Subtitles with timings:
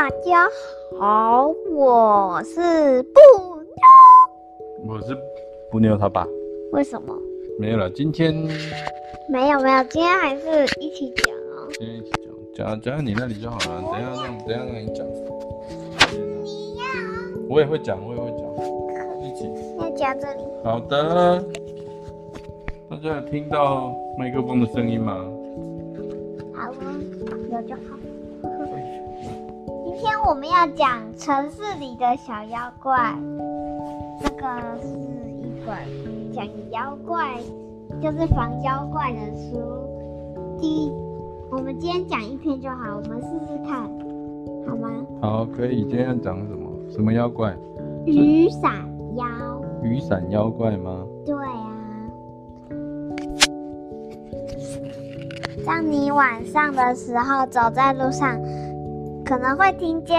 [0.00, 0.48] 大家
[0.98, 3.20] 好，我是布
[3.60, 4.88] 妞。
[4.88, 5.14] 我是
[5.70, 6.26] 布妞他爸。
[6.72, 7.14] 为什么？
[7.58, 8.32] 没有了，今天
[9.28, 11.68] 没有没有，今天还是一起讲哦。
[11.72, 12.10] 今天一起
[12.56, 13.82] 讲，讲讲到你那里就好了。
[13.92, 15.06] 等一下让等一下让你讲。
[16.44, 16.84] 你要。
[17.50, 18.40] 我也会讲，我也会讲。
[19.20, 19.52] 一起。
[19.78, 20.40] 要讲这里。
[20.64, 21.44] 好的。
[22.88, 25.22] 大家有听到麦克风的声音吗？
[26.54, 26.76] 好了，
[27.52, 27.98] 有就好。
[30.00, 33.14] 今天我们要讲城市里的小妖怪，
[34.18, 34.46] 这个
[34.80, 34.88] 是
[35.42, 35.76] 一本
[36.32, 37.36] 讲妖怪，
[38.00, 39.60] 就是防妖怪的书。
[40.58, 40.92] 第一，
[41.50, 43.82] 我们今天讲一篇就好，我们试试看，
[44.66, 44.90] 好吗？
[45.20, 45.82] 好，可以。
[45.82, 46.70] 今天要讲什么？
[46.90, 47.54] 什么妖怪？
[48.06, 48.72] 雨伞
[49.16, 49.26] 妖。
[49.82, 51.04] 雨伞妖怪吗？
[51.26, 51.76] 对啊。
[55.66, 58.40] 当你晚上的时候走在路上。
[59.30, 60.18] 可能会听见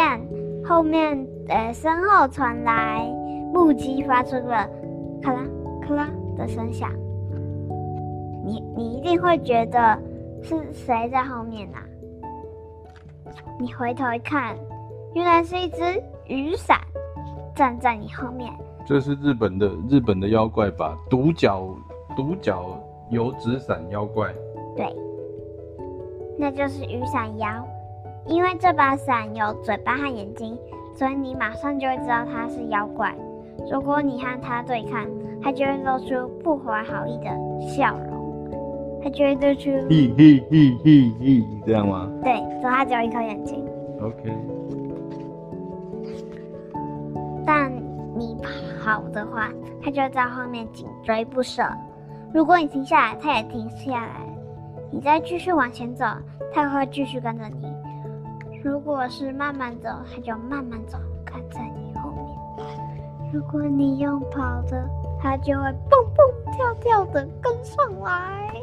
[0.63, 3.05] 后面呃身后传来
[3.53, 4.69] 木屐发出的
[5.21, 5.45] 咔啦
[5.81, 6.89] 咔啦的声响，
[8.45, 9.99] 你你一定会觉得
[10.41, 11.83] 是谁在后面啊？
[13.59, 14.55] 你回头一看，
[15.13, 15.83] 原来是一只
[16.27, 16.79] 雨伞
[17.53, 18.49] 站在你后面。
[18.85, 20.97] 这是日本的日本的妖怪吧？
[21.09, 21.67] 独角
[22.15, 24.33] 独角油纸伞妖怪。
[24.77, 24.95] 对，
[26.37, 27.49] 那就是雨伞妖。
[28.27, 30.57] 因为这把伞有嘴巴和眼睛，
[30.95, 33.15] 所以你马上就会知道它是妖怪。
[33.71, 35.05] 如果你和它对抗，
[35.41, 37.25] 它就会露出不怀好意的
[37.61, 42.09] 笑容，它就会露出嘿嘿嘿嘿嘿，这样吗？
[42.23, 43.65] 对，所以它只有一颗眼睛。
[44.01, 44.37] OK。
[47.45, 47.71] 但
[48.15, 48.37] 你
[48.83, 49.49] 跑的话，
[49.81, 51.63] 它就会在后面紧追不舍。
[52.33, 54.21] 如果你停下来，它也停下来。
[54.91, 56.05] 你再继续往前走，
[56.53, 57.67] 它会继续跟着你。
[58.63, 62.27] 如果是慢慢走，它就慢慢走，跟在你后面。
[63.33, 64.87] 如果你用跑的，
[65.19, 68.53] 它就会蹦蹦跳跳的跟上来。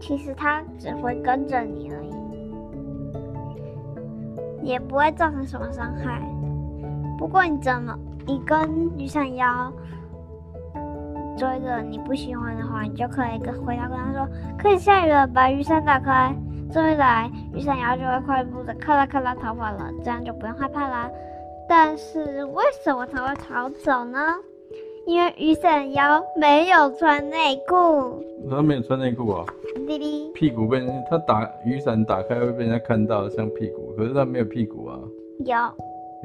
[0.00, 2.14] 其实它只会跟着你而已，
[4.62, 6.22] 也不会造成什么伤害。
[7.18, 9.70] 不过你怎么，你跟雨伞妖
[11.36, 14.26] 追着你不喜欢的话，你就可以跟回头跟他说
[14.56, 16.34] ：“可以下雨了，把雨伞打开。”
[16.72, 21.10] 这一来，雨伞妖就会快步的咔啦咔啦逃跑了，这样就不用害怕啦。
[21.68, 24.36] 但是为什么他会逃走呢？
[25.06, 28.22] 因为雨伞妖没有穿内裤。
[28.50, 29.46] 他没有穿内裤啊？
[29.86, 30.30] 弟弟。
[30.34, 35.00] 屁股被人他打雨伞打开会被人家看到像屁股，可是他没有屁股啊。
[35.46, 35.56] 有。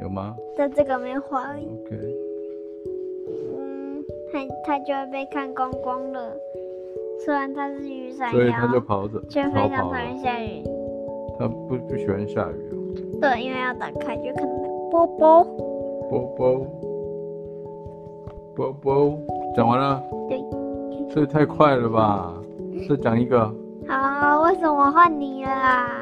[0.02, 0.36] 有吗？
[0.56, 1.40] 在这个没有画。
[1.52, 2.14] OK。
[3.56, 6.36] 嗯，他他就会被看光光了。
[7.24, 10.62] 虽然它是雨伞，所以它就跑着，却非常讨厌下雨。
[11.38, 12.74] 它不不喜欢下雨哦。
[13.20, 14.52] 对，因为要打开就看到
[14.90, 15.44] 波波。
[16.10, 16.66] 波波。
[18.54, 19.18] 波波，
[19.56, 20.02] 讲完了。
[20.28, 20.44] 对。
[21.10, 22.34] 这也太快了吧！
[22.88, 23.50] 再讲一个。
[23.88, 25.50] 好，为什么换你了？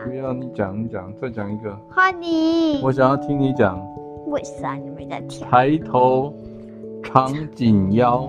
[0.04, 1.76] 不要你讲，你讲，再讲一个。
[1.88, 2.80] 换你。
[2.82, 3.80] 我想要听你讲。
[4.26, 5.46] 为啥你没在听？
[5.48, 6.32] 抬头
[7.02, 8.28] 长颈妖。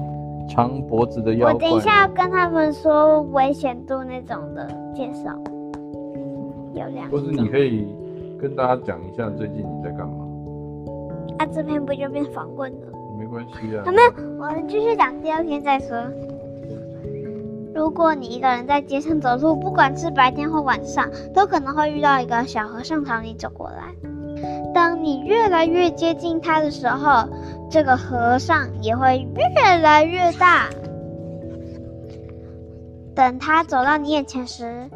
[0.49, 1.53] 长脖子的妖怪。
[1.53, 5.31] 我等一下要跟他们说危险度那种的介绍，
[6.73, 7.17] 有两个。
[7.17, 7.87] 或是你可以
[8.39, 10.25] 跟大家讲一下最近你在干嘛？
[11.39, 12.87] 啊，这篇不就变访问了？
[13.17, 13.83] 没关系啊。
[13.85, 15.97] 好，没有，我们继续讲第二篇再说。
[17.73, 23.93] 如果你一个人在街上走路，不管是白天或晚上，都可能会遇到一个小和尚朝你走过来。
[24.73, 27.27] 当你越来越接近他的时候，
[27.69, 30.67] 这个和尚也会越来越大。
[33.15, 34.89] 等他走到你眼前时，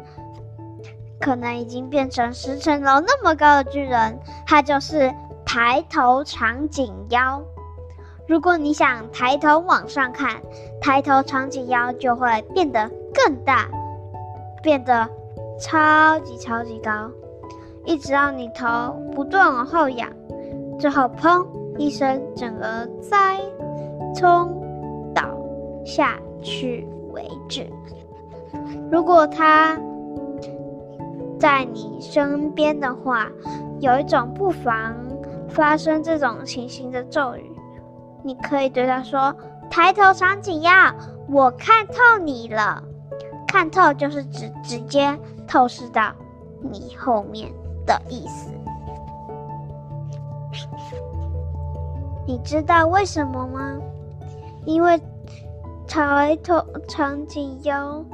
[1.20, 4.18] 可能已经变成十层楼那么高的巨人。
[4.44, 7.40] 他就是抬头长颈妖。
[8.26, 10.42] 如果你想抬头往上看，
[10.80, 13.68] 抬头长颈妖就会变得更大，
[14.62, 15.08] 变得
[15.60, 17.10] 超级超级高。
[17.88, 20.10] 一直让你头不断往后仰，
[20.78, 21.46] 最后砰
[21.78, 23.40] 一声，整个栽
[24.14, 25.22] 冲倒
[25.86, 27.66] 下去为止。
[28.92, 29.80] 如果他
[31.40, 33.26] 在你身边的话，
[33.80, 34.94] 有一种不妨
[35.48, 37.50] 发生这种情形的咒语，
[38.22, 39.34] 你可以对他说
[39.70, 40.94] ：“抬头长颈鸭，
[41.30, 42.82] 我看透你了。”
[43.48, 46.12] 看透就是指直接透视到
[46.60, 47.50] 你后面。
[47.88, 48.50] 的意思，
[52.26, 53.76] 你知道为什么吗？
[54.66, 55.00] 因为
[55.86, 58.04] 抬头长颈妖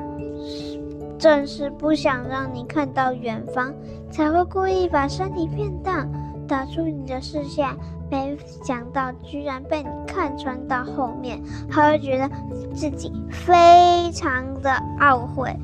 [1.19, 3.75] 正是不想让你看到远方，
[4.11, 6.06] 才会故意把身体变大，
[6.47, 7.69] 挡住你的视线。
[8.11, 12.31] 没想到居然被你看穿到后面，他会觉得
[12.73, 14.70] 自己非常的
[15.00, 15.59] 懊悔，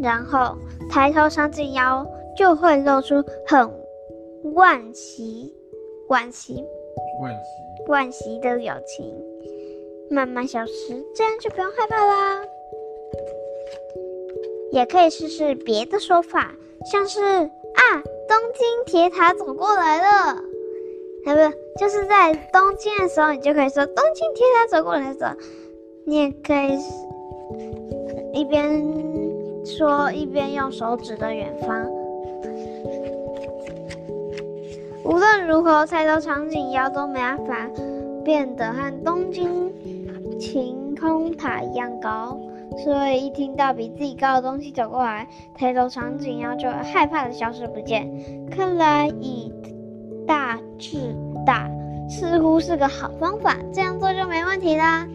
[0.00, 0.56] 然后
[0.90, 2.06] 抬头伸进腰
[2.36, 3.16] 就会露出
[3.46, 3.68] 很
[4.54, 5.54] 惋惜、
[6.08, 6.64] 惋惜、
[7.20, 9.14] 惋惜、惋惜的表情，
[10.10, 12.42] 慢慢消失，这样就不用害怕啦。
[14.72, 16.52] 也可以试试别的说法，
[16.90, 20.42] 像是啊，东京铁塔走过来了，
[21.24, 25.36] 不是，就是在东京的时候，你就可以说东京铁塔走过来了。
[26.04, 26.78] 你也可以
[28.32, 28.70] 一边
[29.66, 31.84] 说一边用手指着远方。
[35.04, 37.68] 无论如何，抬头长颈腰都没办法
[38.24, 39.72] 变得和东京
[40.38, 42.38] 晴空塔一样高。
[42.84, 48.08] 所以一听到比自己高的东西走过来，抬头长颈腰就害怕的消失不见。
[48.50, 49.52] 看来以
[50.26, 51.14] 大制
[51.44, 51.70] 大
[52.08, 55.06] 似乎是个好方法，这样做就没问题啦。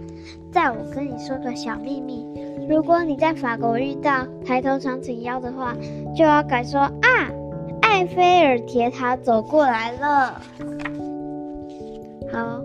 [0.51, 2.25] 再我跟你说个小秘密，
[2.71, 5.75] 如果你在法国遇到抬头长颈腰的话，
[6.15, 7.29] 就要改说啊，
[7.81, 10.41] 埃菲尔铁塔走过来了。
[12.31, 12.62] 好。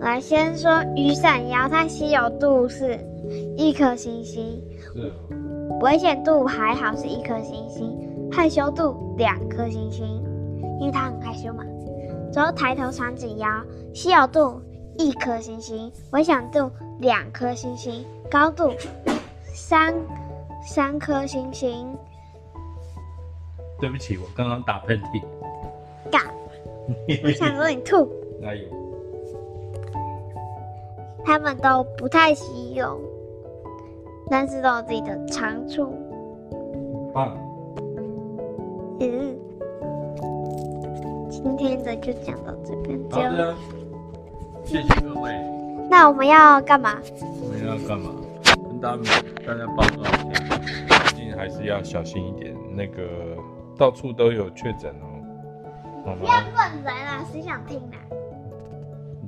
[0.00, 2.98] 来，先说雨伞腰，它稀有度是
[3.56, 4.62] 一颗星星，
[4.92, 5.10] 是
[5.80, 7.90] 危险度还好是一颗星星，
[8.30, 10.04] 害羞度两颗星星，
[10.78, 11.64] 因为它很害羞嘛。
[12.34, 13.48] 然后抬头长颈腰，
[13.94, 14.60] 稀有度
[14.98, 16.70] 一颗星星，我想种
[17.00, 18.72] 两颗星星，高度
[19.44, 19.94] 三
[20.62, 21.86] 三颗星星。
[23.78, 25.22] 对不起，我刚刚打喷嚏。
[26.10, 26.24] 嘎，
[27.24, 28.08] 我想说你吐。
[28.40, 28.68] 哪有？
[31.24, 33.00] 他们都不太稀有，
[34.30, 35.92] 但是都有自己的长处。
[37.12, 37.36] 棒。
[39.00, 39.36] 嗯，
[41.28, 42.98] 今天的就讲到这边。
[43.10, 43.54] 好的，
[44.66, 45.32] 谢谢各位。
[45.88, 46.96] 那我们要干嘛？
[47.40, 48.10] 我们要干嘛？
[48.44, 49.02] 跟大家
[49.46, 52.52] 大家报告一下，最近还是要小心一点。
[52.74, 53.36] 那个
[53.78, 55.06] 到处都有确诊哦。
[56.20, 57.24] 不要乱来啦！
[57.32, 57.94] 谁想听啊？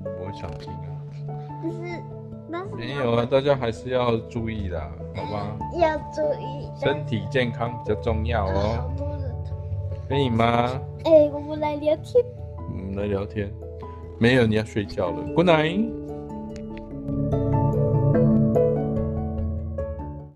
[0.05, 0.87] 我想听啊。
[1.63, 2.03] 但是，
[2.51, 5.57] 但是没有啊，大家还是要注意啦，好吧？
[5.77, 8.91] 要注意，身体健康比较重要哦。
[10.09, 10.81] 可以吗？
[11.05, 12.25] 哎、欸，我们来聊天。
[12.57, 13.53] 我们来聊天。
[14.19, 15.23] 没有，你要睡觉了。
[15.35, 16.08] Good night。